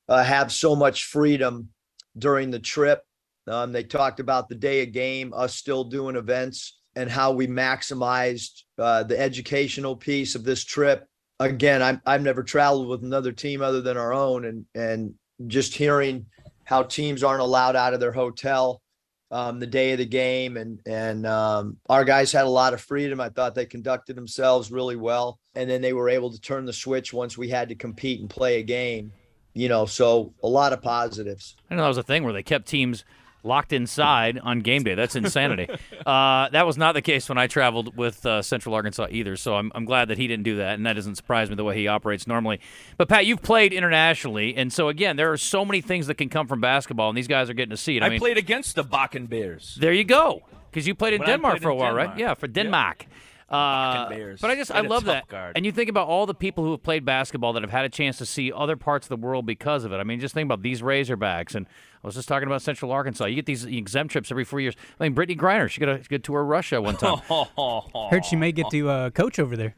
uh, 0.10 0.24
have 0.24 0.52
so 0.52 0.76
much 0.76 1.06
freedom 1.06 1.70
during 2.18 2.50
the 2.50 2.60
trip. 2.60 3.04
Um, 3.48 3.72
they 3.72 3.84
talked 3.84 4.20
about 4.20 4.50
the 4.50 4.56
day 4.56 4.82
of 4.82 4.94
game, 4.94 5.32
us 5.36 5.54
still 5.54 5.84
doing 5.84 6.16
events, 6.16 6.82
and 6.96 7.08
how 7.08 7.34
we 7.34 7.46
maximized 7.46 8.64
uh, 8.80 9.04
the 9.04 9.20
educational 9.20 9.96
piece 9.96 10.34
of 10.34 10.44
this 10.44 10.64
trip. 10.64 11.06
Again, 11.40 11.84
I'm, 11.84 12.02
I've 12.08 12.24
never 12.24 12.42
traveled 12.42 12.88
with 12.88 13.04
another 13.04 13.32
team 13.32 13.62
other 13.62 13.82
than 13.82 13.98
our 13.98 14.12
own, 14.12 14.46
and 14.46 14.66
and 14.74 15.14
just 15.46 15.76
hearing 15.76 16.26
how 16.72 16.82
teams 16.82 17.22
aren't 17.22 17.42
allowed 17.42 17.76
out 17.76 17.94
of 17.94 18.00
their 18.00 18.14
hotel 18.14 18.82
um, 19.30 19.60
the 19.60 19.68
day 19.68 19.92
of 19.92 19.98
the 19.98 20.06
game, 20.06 20.56
and 20.56 20.80
and 20.86 21.28
um, 21.28 21.76
our 21.90 22.06
guys 22.06 22.32
had 22.32 22.46
a 22.46 22.50
lot 22.50 22.74
of 22.74 22.80
freedom. 22.80 23.20
I 23.20 23.28
thought 23.28 23.56
they 23.56 23.66
conducted 23.66 24.16
themselves 24.16 24.72
really 24.72 24.96
well, 24.96 25.38
and 25.54 25.70
then 25.70 25.82
they 25.82 25.92
were 25.92 26.08
able 26.08 26.32
to 26.32 26.40
turn 26.40 26.64
the 26.64 26.72
switch 26.72 27.12
once 27.12 27.38
we 27.38 27.50
had 27.50 27.68
to 27.70 27.76
compete 27.76 28.22
and 28.22 28.30
play 28.30 28.60
a 28.60 28.64
game. 28.64 29.12
You 29.54 29.68
know, 29.68 29.86
so 29.86 30.34
a 30.44 30.48
lot 30.48 30.72
of 30.72 30.82
positives. 30.82 31.58
I 31.70 31.76
know 31.76 31.82
that 31.82 31.90
was 31.90 31.98
a 31.98 32.04
thing 32.04 32.24
where 32.24 32.32
they 32.32 32.42
kept 32.42 32.70
teams 32.70 33.04
locked 33.44 33.74
inside 33.74 34.40
on 34.40 34.60
game 34.60 34.84
day. 34.84 34.96
That's 34.96 35.16
insanity. 35.16 35.68
uh, 36.06 36.50
that 36.50 36.66
was 36.66 36.78
not 36.78 36.94
the 36.94 37.02
case 37.02 37.30
when 37.30 37.38
I 37.38 37.48
traveled 37.48 37.98
with 37.98 38.26
uh, 38.26 38.42
Central 38.42 38.76
Arkansas 38.76 39.08
either. 39.10 39.36
So 39.36 39.56
I'm, 39.56 39.72
I'm 39.76 39.86
glad 39.86 40.10
that 40.10 40.18
he 40.18 40.28
didn't 40.28 40.44
do 40.44 40.58
that, 40.58 40.76
and 40.76 40.86
that 40.86 40.94
doesn't 40.94 41.16
surprise 41.16 41.50
me 41.50 41.56
the 41.56 41.64
way 41.64 41.76
he 41.76 41.88
operates 41.88 42.28
normally. 42.28 42.60
But 42.98 43.10
Pat, 43.10 43.26
you've 43.26 43.42
played 43.42 43.74
internationally, 43.74 44.56
and 44.56 44.72
so 44.72 44.88
again, 44.90 45.16
there 45.16 45.32
are 45.32 45.38
so 45.38 45.66
many 45.66 45.82
things 45.82 46.08
that 46.08 46.16
can 46.16 46.30
come 46.30 46.48
from 46.48 46.62
basketball, 46.62 47.10
and 47.10 47.18
these 47.18 47.28
guys 47.28 47.50
are 47.50 47.54
getting 47.54 47.72
to 47.72 47.78
see 47.78 47.98
it. 47.98 48.04
I, 48.04 48.08
I, 48.08 48.10
mean, 48.10 48.20
played 48.20 48.38
against 48.38 48.76
the 48.76 48.84
Bakken 48.84 49.30
Bears. 49.30 49.78
there 49.80 49.94
you 49.94 50.04
go, 50.04 50.44
because 50.70 50.88
you 50.88 50.96
played 50.96 51.14
in 51.14 51.20
When 51.20 51.30
Denmark 51.30 51.54
played 51.56 51.64
for 51.64 51.70
a 51.70 51.76
while, 51.76 51.94
right? 51.94 52.18
Yeah, 52.18 52.34
for 52.34 52.48
Denmark. 52.48 53.08
Uh, 53.52 54.08
but 54.40 54.50
I 54.50 54.56
just 54.56 54.72
They 54.72 54.78
I 54.80 54.82
love 54.82 55.04
that, 55.06 55.28
guard. 55.28 55.58
and 55.58 55.66
you 55.66 55.74
think 55.74 55.90
about 55.90 56.08
all 56.08 56.26
the 56.26 56.34
people 56.34 56.64
who 56.64 56.72
have 56.72 56.84
played 56.84 57.04
basketball 57.04 57.52
that 57.54 57.62
have 57.64 57.70
had 57.72 57.84
a 57.84 57.90
chance 57.90 58.18
to 58.20 58.26
see 58.26 58.52
other 58.52 58.78
parts 58.78 59.06
of 59.06 59.10
the 59.10 59.18
world 59.28 59.46
because 59.46 59.84
of 59.84 59.92
it. 59.92 59.98
I 59.98 60.04
mean, 60.04 60.22
just 60.22 60.34
think 60.34 60.46
about 60.48 60.62
these 60.62 60.82
Razorbacks, 60.82 61.54
and 61.54 61.68
I 62.02 62.08
was 62.08 62.16
just 62.16 62.30
talking 62.30 62.48
about 62.48 62.62
Central 62.62 62.92
Arkansas. 62.94 63.26
You 63.26 63.36
get 63.36 63.46
these 63.46 63.66
exempt 63.66 64.14
trips 64.14 64.32
every 64.32 64.46
four 64.46 64.62
years. 64.62 64.76
I 65.00 65.04
mean, 65.04 65.14
Brittney 65.16 65.38
Griner, 65.38 65.70
she 65.70 65.82
got 65.82 65.90
a 65.90 65.98
good 66.00 66.24
tour 66.24 66.42
of 66.42 66.48
Russia 66.48 66.82
one 66.82 66.96
time. 66.96 67.18
Heard 68.10 68.24
she 68.26 68.38
may 68.38 68.54
get 68.54 68.70
to 68.72 68.90
uh, 68.90 69.10
coach 69.10 69.38
over 69.38 69.58
there. 69.58 69.76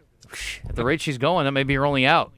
At 0.68 0.76
the 0.76 0.86
rate 0.86 1.02
she's 1.02 1.18
going, 1.18 1.46
that 1.46 1.52
may 1.52 1.64
be 1.64 1.74
her 1.76 1.86
only 1.86 2.06
out. 2.06 2.32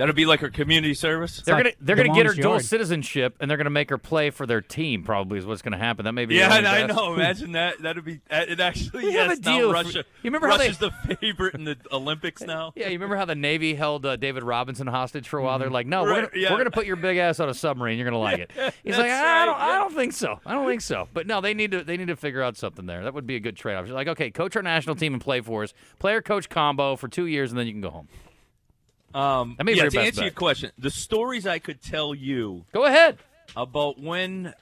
That'll 0.00 0.14
be 0.14 0.26
like 0.26 0.40
her 0.40 0.50
community 0.50 0.94
service. 0.94 1.42
They're 1.44 1.54
like 1.54 1.64
gonna 1.64 1.76
they're 1.80 1.96
gonna 1.96 2.14
get 2.14 2.26
her 2.26 2.32
Demont's 2.32 2.40
dual 2.42 2.60
citizenship, 2.60 3.36
and 3.38 3.50
they're 3.50 3.58
gonna 3.58 3.70
make 3.70 3.90
her 3.90 3.98
play 3.98 4.30
for 4.30 4.46
their 4.46 4.60
team. 4.60 5.02
Probably 5.04 5.38
is 5.38 5.46
what's 5.46 5.62
gonna 5.62 5.76
happen. 5.78 6.04
That 6.06 6.12
may 6.12 6.24
be. 6.24 6.36
Yeah, 6.36 6.54
only 6.56 6.66
I 6.68 6.86
know. 6.86 7.14
Imagine 7.14 7.52
that. 7.52 7.80
That'd 7.82 8.04
be. 8.04 8.20
uh, 8.30 8.44
It 8.48 8.58
actually. 8.60 9.04
We 9.04 9.12
have 9.12 9.28
yes, 9.28 9.38
a 9.38 9.42
now 9.42 9.56
deal 9.58 9.68
for- 9.68 9.74
Russia. 9.74 9.98
You 10.22 10.30
remember 10.30 10.48
how 10.48 10.56
they- 10.56 10.68
Russia's 10.68 10.78
the 10.78 11.16
favorite 11.20 11.54
in 11.54 11.64
the 11.64 11.76
Olympics 11.92 12.42
now. 12.42 12.72
Yeah, 12.80 12.86
you 12.86 12.92
remember 12.94 13.16
how 13.16 13.26
the 13.26 13.34
Navy 13.34 13.74
held 13.74 14.06
uh, 14.06 14.16
David 14.16 14.42
Robinson 14.42 14.86
hostage 14.86 15.28
for 15.28 15.38
a 15.38 15.42
while? 15.44 15.58
They're 15.58 15.68
like, 15.70 15.86
no, 15.86 16.02
we're 16.02 16.14
gonna, 16.14 16.28
yeah. 16.34 16.50
we're 16.50 16.56
gonna 16.58 16.70
put 16.70 16.86
your 16.86 16.96
big 16.96 17.18
ass 17.18 17.38
on 17.38 17.48
a 17.50 17.54
submarine. 17.54 17.98
You're 17.98 18.06
gonna 18.06 18.18
like 18.18 18.38
it. 18.38 18.50
He's 18.82 18.96
like, 18.96 19.06
That's 19.08 19.26
I 19.26 19.44
don't, 19.44 19.54
right, 19.58 19.70
I 19.74 19.78
don't 19.78 19.94
think 19.94 20.14
so. 20.14 20.40
I 20.46 20.54
don't 20.54 20.66
think 20.66 20.80
so. 20.80 21.08
But 21.12 21.26
no, 21.26 21.40
they 21.42 21.52
need 21.52 21.72
to, 21.72 21.84
they 21.84 21.96
need 21.98 22.08
to 22.08 22.16
figure 22.16 22.42
out 22.42 22.56
something 22.56 22.86
there. 22.86 23.04
That 23.04 23.12
would 23.12 23.26
be 23.26 23.36
a 23.36 23.40
good 23.40 23.56
trade 23.56 23.74
off. 23.74 23.86
You're 23.86 23.94
like, 23.94 24.08
okay, 24.08 24.30
coach 24.30 24.56
our 24.56 24.62
national 24.62 24.96
team 24.96 25.12
and 25.12 25.22
play 25.22 25.40
for 25.42 25.62
us, 25.62 25.74
player 25.98 26.22
coach 26.22 26.48
combo 26.48 26.96
for 26.96 27.08
two 27.08 27.26
years, 27.26 27.50
and 27.52 27.58
then 27.58 27.66
you 27.66 27.72
can 27.74 27.82
go 27.82 27.90
home. 27.90 28.08
Um, 29.14 29.54
That 29.58 29.64
may 29.64 29.74
yeah, 29.74 29.88
to 29.88 30.00
answer 30.00 30.22
your 30.22 30.30
question, 30.30 30.70
the 30.78 30.90
stories 30.90 31.46
I 31.46 31.58
could 31.58 31.82
tell 31.82 32.14
you 32.14 32.64
Go 32.72 32.84
ahead. 32.84 33.18
about 33.56 34.00
when 34.00 34.54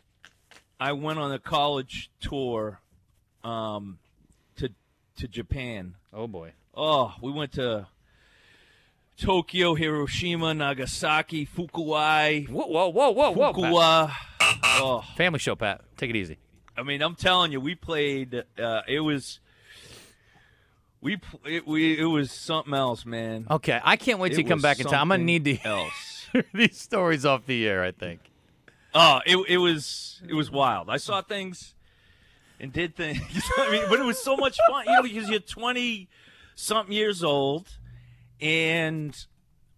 I 0.81 0.93
went 0.93 1.19
on 1.19 1.33
a 1.33 1.39
college 1.39 2.11
tour 2.21 2.81
um, 3.45 3.99
to 4.57 4.71
to 5.17 5.29
Japan. 5.29 5.95
Oh 6.13 6.27
boy. 6.27 6.53
Oh, 6.75 7.15
we 7.21 7.31
went 7.33 7.53
to 7.53 7.89
Tokyo, 9.17 9.75
Hiroshima, 9.75 10.55
Nagasaki, 10.55 11.45
Fukuai, 11.47 12.49
Whoa, 12.49 12.67
whoa, 12.67 12.89
whoa, 12.89 13.11
whoa, 13.11 13.31
whoa. 13.33 13.53
Pat. 13.53 13.63
Fukua. 13.63 14.13
Oh, 14.81 15.05
Family 15.17 15.41
show, 15.41 15.57
Pat. 15.57 15.81
Take 15.97 16.11
it 16.11 16.17
easy. 16.17 16.39
I 16.77 16.85
mean, 16.85 17.03
I'm 17.03 17.17
telling 17.17 17.51
you, 17.51 17.61
we 17.61 17.75
played. 17.75 18.45
Uh, 18.59 18.83
it 18.87 19.01
was. 19.01 19.41
We 21.01 21.19
it, 21.45 21.67
we 21.67 21.99
it 21.99 22.05
was 22.05 22.33
something 22.33 22.75
else, 22.75 23.07
man. 23.07 23.47
Okay, 23.51 23.81
I 23.83 23.97
can't 23.97 24.19
wait 24.19 24.33
It 24.33 24.39
you 24.39 24.45
come 24.45 24.61
back 24.61 24.81
in 24.81 24.87
time. 24.87 25.03
I'm 25.03 25.09
gonna 25.09 25.25
need 25.25 25.45
to 25.45 25.59
else. 25.65 26.27
these 26.53 26.79
stories 26.79 27.25
off 27.25 27.47
the 27.47 27.67
air. 27.67 27.85
I 27.85 27.93
think. 27.93 28.21
Oh, 28.95 29.21
it 29.25 29.37
it 29.49 29.59
was 29.59 30.21
it 30.29 30.35
was 30.35 30.51
wild. 30.51 30.91
I 30.91 30.97
saw 30.97 31.23
things 31.23 31.75
and 32.61 32.73
did 32.73 32.97
things. 32.97 33.21
I 33.59 33.71
mean, 33.71 33.85
but 33.89 34.01
it 34.01 34.05
was 34.05 34.23
so 34.23 34.37
much 34.37 34.59
fun, 34.69 34.87
you 34.87 34.93
know, 34.93 35.03
because 35.03 35.29
you're 35.29 35.41
20 35.41 36.09
something 36.55 36.93
years 36.93 37.23
old, 37.23 37.69
and 38.41 39.17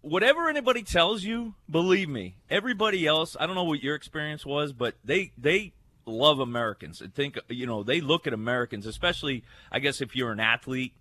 whatever 0.01 0.49
anybody 0.49 0.81
tells 0.83 1.23
you, 1.23 1.53
believe 1.69 2.09
me, 2.09 2.37
everybody 2.49 3.05
else. 3.05 3.37
I 3.39 3.45
don't 3.45 3.55
know 3.55 3.63
what 3.63 3.83
your 3.83 3.95
experience 3.95 4.45
was, 4.45 4.73
but 4.73 4.95
they 5.03 5.31
they 5.37 5.73
love 6.05 6.39
Americans 6.39 6.99
and 6.99 7.13
think 7.13 7.37
you 7.47 7.65
know 7.65 7.83
they 7.83 8.01
look 8.01 8.27
at 8.27 8.33
Americans, 8.33 8.85
especially 8.85 9.43
I 9.71 9.79
guess 9.79 10.01
if 10.01 10.15
you're 10.15 10.31
an 10.31 10.39
athlete. 10.39 10.93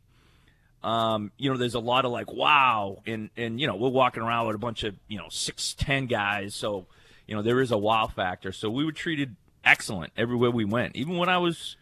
Um, 0.82 1.30
you 1.36 1.50
know, 1.50 1.56
there's 1.58 1.74
a 1.74 1.80
lot 1.80 2.04
of 2.04 2.12
like, 2.12 2.32
wow, 2.32 3.02
and 3.06 3.30
and 3.36 3.60
you 3.60 3.66
know, 3.66 3.76
we're 3.76 3.90
walking 3.90 4.22
around 4.22 4.46
with 4.46 4.56
a 4.56 4.58
bunch 4.58 4.82
of 4.84 4.94
you 5.08 5.18
know 5.18 5.26
six 5.30 5.74
ten 5.74 6.06
guys, 6.06 6.54
so 6.54 6.86
you 7.26 7.34
know 7.34 7.42
there 7.42 7.60
is 7.60 7.70
a 7.70 7.78
wow 7.78 8.06
factor. 8.06 8.50
So 8.52 8.70
we 8.70 8.84
were 8.84 8.92
treated 8.92 9.36
excellent 9.64 10.12
everywhere 10.16 10.50
we 10.50 10.64
went, 10.64 10.96
even 10.96 11.18
when 11.18 11.28
I 11.28 11.36
was, 11.36 11.76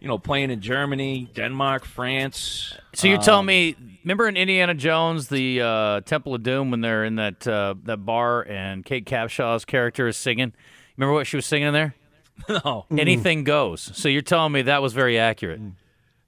you 0.00 0.06
know, 0.08 0.18
playing 0.18 0.50
in 0.50 0.60
Germany, 0.60 1.30
Denmark, 1.34 1.86
France. 1.86 2.74
So 2.92 3.08
you're 3.08 3.16
telling 3.22 3.40
Um, 3.40 3.46
me, 3.46 3.74
remember 4.04 4.28
in 4.28 4.36
Indiana 4.36 4.74
Jones, 4.74 5.28
the 5.28 5.62
uh, 5.62 6.00
Temple 6.02 6.34
of 6.34 6.42
Doom, 6.42 6.70
when 6.70 6.82
they're 6.82 7.04
in 7.04 7.16
that 7.16 7.46
uh, 7.46 7.74
that 7.84 8.04
bar 8.04 8.42
and 8.42 8.84
Kate 8.84 9.06
Capshaw's 9.06 9.64
character 9.64 10.06
is 10.08 10.18
singing? 10.18 10.52
Remember 10.98 11.14
what 11.14 11.26
she 11.26 11.36
was 11.36 11.46
singing 11.46 11.68
in 11.68 11.74
there? 11.74 11.94
No. 12.48 12.84
Anything 12.90 13.44
goes. 13.44 13.92
So 13.94 14.08
you're 14.08 14.20
telling 14.20 14.50
me 14.52 14.62
that 14.62 14.82
was 14.82 14.92
very 14.92 15.18
accurate. 15.20 15.60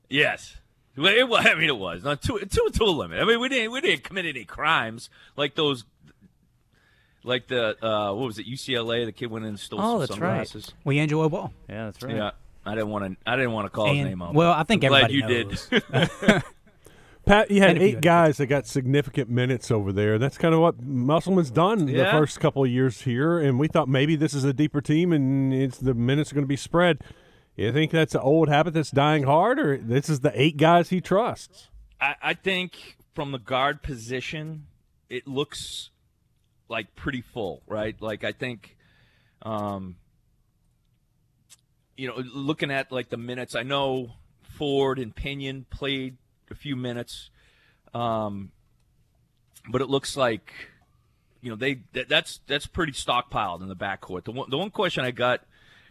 Yes. 0.09 0.57
Well, 0.97 1.15
it 1.15 1.29
was, 1.29 1.47
I 1.49 1.55
mean, 1.55 1.69
it 1.69 1.79
was 1.79 2.03
not 2.05 2.23
to 2.23 2.39
to 2.39 2.71
to 2.73 2.85
a 2.85 2.87
limit. 2.91 3.21
I 3.21 3.25
mean, 3.25 3.41
we 3.41 3.49
didn't 3.49 3.71
we 3.73 3.81
didn't 3.81 4.05
commit 4.05 4.27
any 4.27 4.45
crimes 4.45 5.11
like 5.37 5.55
those, 5.55 5.85
like 7.25 7.49
the 7.49 7.77
uh, 7.85 8.13
what 8.15 8.27
was 8.27 8.39
it 8.39 8.47
UCLA? 8.47 9.05
The 9.05 9.13
kid 9.13 9.27
went 9.31 9.45
in 9.45 9.51
and 9.51 9.61
stole 9.61 9.81
Oh, 9.81 9.85
some 9.93 9.99
that's 10.01 10.11
right. 10.13 10.47
sunglasses. 10.49 10.75
We 10.85 10.99
Angelo 10.99 11.29
Ball. 11.29 11.53
Yeah, 11.69 11.87
that's 11.87 12.03
right. 12.03 12.17
Yeah, 12.17 12.31
I 12.65 12.75
didn't 12.75 12.91
want 12.91 13.05
to. 13.05 13.31
I 13.31 13.37
didn't 13.37 13.53
want 13.53 13.67
to 13.67 13.71
call 13.71 13.93
his 13.93 14.05
name 14.05 14.23
out. 14.23 14.35
well, 14.35 14.53
I 14.53 14.63
think 14.63 14.85
I'm 14.85 14.89
glad 14.91 15.11
you 15.11 15.23
knows. 15.27 15.69
did. 15.69 15.83
Pat, 17.27 17.51
you 17.51 17.61
had 17.61 17.71
And 17.71 17.79
if 17.79 17.83
you 17.83 17.89
eight 17.97 18.01
guys 18.03 18.37
that 18.37 18.47
got 18.47 18.69
significant 18.69 19.29
minutes 19.29 19.73
over 19.73 19.93
there. 19.93 20.17
That's 20.17 20.39
kind 20.39 20.55
of 20.55 20.61
what 20.61 20.81
Musselman's 20.81 21.51
done 21.51 21.87
the 21.87 22.05
first 22.05 22.39
couple 22.39 22.63
of 22.63 22.71
years 22.71 23.01
here, 23.03 23.41
and 23.41 23.59
we 23.59 23.67
thought 23.67 23.89
maybe 23.89 24.15
this 24.15 24.33
is 24.33 24.45
a 24.45 24.53
deeper 24.53 24.81
team 24.81 25.13
and 25.13 25.53
it's 25.53 25.79
the 25.79 25.93
minutes 25.93 26.31
are 26.31 26.37
going 26.37 26.45
to 26.45 26.49
be 26.49 26.55
spread. 26.57 27.01
You 27.57 27.73
think 27.73 27.91
that's 27.91 28.15
an 28.15 28.21
old 28.21 28.49
habit 28.49 28.75
that's 28.75 28.91
dying 28.91 29.23
hard, 29.23 29.59
or 29.59 29.79
this 29.79 30.09
is 30.11 30.21
the 30.21 30.33
eight 30.41 30.59
guys 30.59 30.91
he 30.91 31.01
trusts? 31.01 31.69
I, 32.01 32.15
I 32.23 32.35
think 32.35 32.99
from 33.15 33.33
the 33.33 33.39
guard 33.39 33.83
position, 33.83 34.67
it 35.09 35.27
looks 35.27 35.91
like 36.69 36.95
pretty 36.95 37.23
full, 37.23 37.63
right? 37.67 37.97
Like 38.01 38.25
I 38.25 38.33
think, 38.33 38.77
um, 39.41 39.97
you 41.97 42.09
know, 42.09 42.23
looking 42.35 42.71
at 42.71 42.93
like 42.93 43.09
the 43.09 43.17
minutes, 43.17 43.55
I 43.55 43.63
know 43.63 44.13
Ford 44.43 44.99
and 44.99 45.15
Pinion 45.15 45.65
played 45.71 46.19
a 46.51 46.55
few 46.55 46.77
minutes, 46.77 47.31
um, 47.95 48.53
but 49.71 49.81
it 49.81 49.89
looks 49.89 50.15
like, 50.15 50.53
you 51.41 51.49
know, 51.49 51.57
they 51.57 51.81
that, 51.95 52.09
that's 52.09 52.41
that's 52.47 52.67
pretty 52.67 52.93
stockpiled 52.93 53.63
in 53.63 53.69
the 53.69 53.77
backcourt. 53.77 54.25
The 54.25 54.33
one 54.33 54.51
the 54.51 54.59
one 54.59 54.71
question 54.71 55.05
I 55.05 55.11
got, 55.11 55.41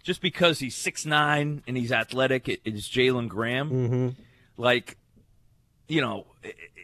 just 0.06 0.22
because 0.22 0.60
he's 0.60 0.76
six 0.76 1.04
nine 1.06 1.64
and 1.68 1.76
he's 1.76 1.92
athletic, 1.92 2.48
it, 2.48 2.62
is 2.64 2.88
Jalen 2.88 3.28
Graham. 3.28 3.70
Mm-hmm. 3.72 4.10
Like, 4.56 4.98
you 5.88 6.00
know, 6.00 6.28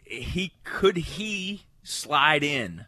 he 0.03 0.53
could 0.63 0.97
he 0.97 1.63
slide 1.83 2.43
in 2.43 2.85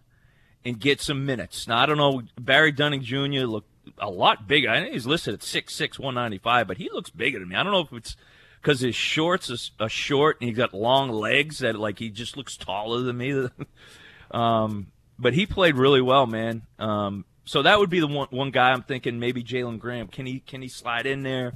and 0.65 0.79
get 0.79 0.99
some 0.99 1.25
minutes. 1.25 1.67
Now 1.67 1.77
I 1.77 1.85
don't 1.85 1.97
know. 1.97 2.23
Barry 2.37 2.71
Dunning 2.71 3.03
Jr. 3.03 3.45
looked 3.45 3.69
a 3.99 4.09
lot 4.09 4.47
bigger. 4.47 4.69
I 4.69 4.81
think 4.81 4.93
he's 4.93 5.05
listed 5.05 5.35
at 5.35 5.41
6'6", 5.41 5.99
195, 5.99 6.67
but 6.67 6.77
he 6.77 6.89
looks 6.91 7.11
bigger 7.11 7.37
to 7.37 7.45
me. 7.45 7.55
I 7.55 7.61
don't 7.61 7.71
know 7.71 7.81
if 7.81 7.93
it's 7.93 8.17
because 8.59 8.79
his 8.79 8.95
shorts 8.95 9.71
are 9.79 9.89
short 9.89 10.37
and 10.41 10.49
he's 10.49 10.57
got 10.57 10.73
long 10.73 11.11
legs 11.11 11.59
that 11.59 11.75
like 11.75 11.99
he 11.99 12.09
just 12.09 12.35
looks 12.37 12.57
taller 12.57 13.01
than 13.01 13.17
me. 13.17 13.49
um, 14.31 14.87
but 15.19 15.33
he 15.35 15.45
played 15.45 15.75
really 15.75 16.01
well, 16.01 16.25
man. 16.25 16.63
Um, 16.79 17.25
so 17.45 17.61
that 17.61 17.79
would 17.79 17.89
be 17.89 17.99
the 17.99 18.07
one 18.07 18.27
one 18.31 18.51
guy 18.51 18.71
I'm 18.71 18.83
thinking 18.83 19.19
maybe 19.19 19.43
Jalen 19.43 19.79
Graham. 19.79 20.07
Can 20.07 20.25
he 20.25 20.39
can 20.39 20.61
he 20.61 20.67
slide 20.67 21.05
in 21.05 21.23
there? 21.23 21.53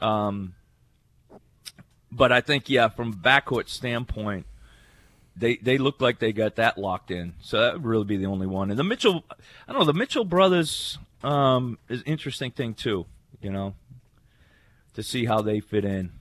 Um, 0.00 0.54
but 2.10 2.32
I 2.32 2.40
think 2.40 2.68
yeah, 2.68 2.88
from 2.88 3.14
backcourt 3.14 3.68
standpoint, 3.68 4.46
they 5.36 5.56
they 5.56 5.78
look 5.78 6.00
like 6.00 6.18
they 6.18 6.32
got 6.32 6.56
that 6.56 6.78
locked 6.78 7.10
in. 7.10 7.34
So 7.40 7.60
that 7.60 7.74
would 7.74 7.84
really 7.84 8.04
be 8.04 8.16
the 8.16 8.26
only 8.26 8.46
one. 8.46 8.70
And 8.70 8.78
the 8.78 8.84
Mitchell, 8.84 9.24
I 9.66 9.72
don't 9.72 9.80
know, 9.80 9.86
the 9.86 9.98
Mitchell 9.98 10.24
brothers 10.24 10.98
um, 11.22 11.78
is 11.88 12.02
interesting 12.06 12.50
thing 12.50 12.74
too. 12.74 13.06
You 13.40 13.50
know, 13.50 13.74
to 14.94 15.02
see 15.02 15.24
how 15.24 15.42
they 15.42 15.60
fit 15.60 15.84
in. 15.84 16.12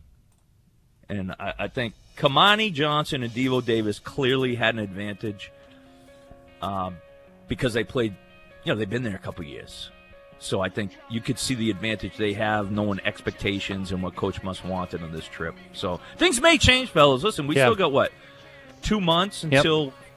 And 1.09 1.31
I, 1.39 1.53
I 1.59 1.67
think 1.67 1.93
Kamani 2.17 2.73
Johnson 2.73 3.23
and 3.23 3.31
Devo 3.31 3.63
Davis 3.63 3.99
clearly 3.99 4.55
had 4.55 4.75
an 4.75 4.79
advantage 4.79 5.51
um, 6.61 6.97
because 7.47 7.73
they 7.73 7.83
played, 7.83 8.15
you 8.67 8.73
know, 8.73 8.77
they've 8.79 8.89
been 8.89 9.03
there 9.03 9.15
a 9.15 9.19
couple 9.19 9.45
years. 9.45 9.91
So 10.39 10.59
I 10.59 10.67
think 10.67 10.91
you 11.09 11.21
could 11.21 11.39
see 11.39 11.55
the 11.55 11.71
advantage 11.71 12.17
they 12.17 12.33
have, 12.33 12.69
knowing 12.69 12.99
expectations 13.05 13.93
and 13.93 14.03
what 14.03 14.15
Coach 14.17 14.43
Muss 14.43 14.61
wanted 14.61 15.01
on 15.01 15.13
this 15.13 15.25
trip. 15.25 15.55
So 15.71 16.01
things 16.17 16.41
may 16.41 16.57
change, 16.57 16.89
fellas. 16.89 17.23
Listen, 17.23 17.47
we 17.47 17.55
Yeah. 17.55 17.65
still 17.67 17.75
got 17.75 17.93
what 17.93 18.11
two 18.81 18.99
months 18.99 19.43
Yep. 19.45 19.53
until 19.53 19.93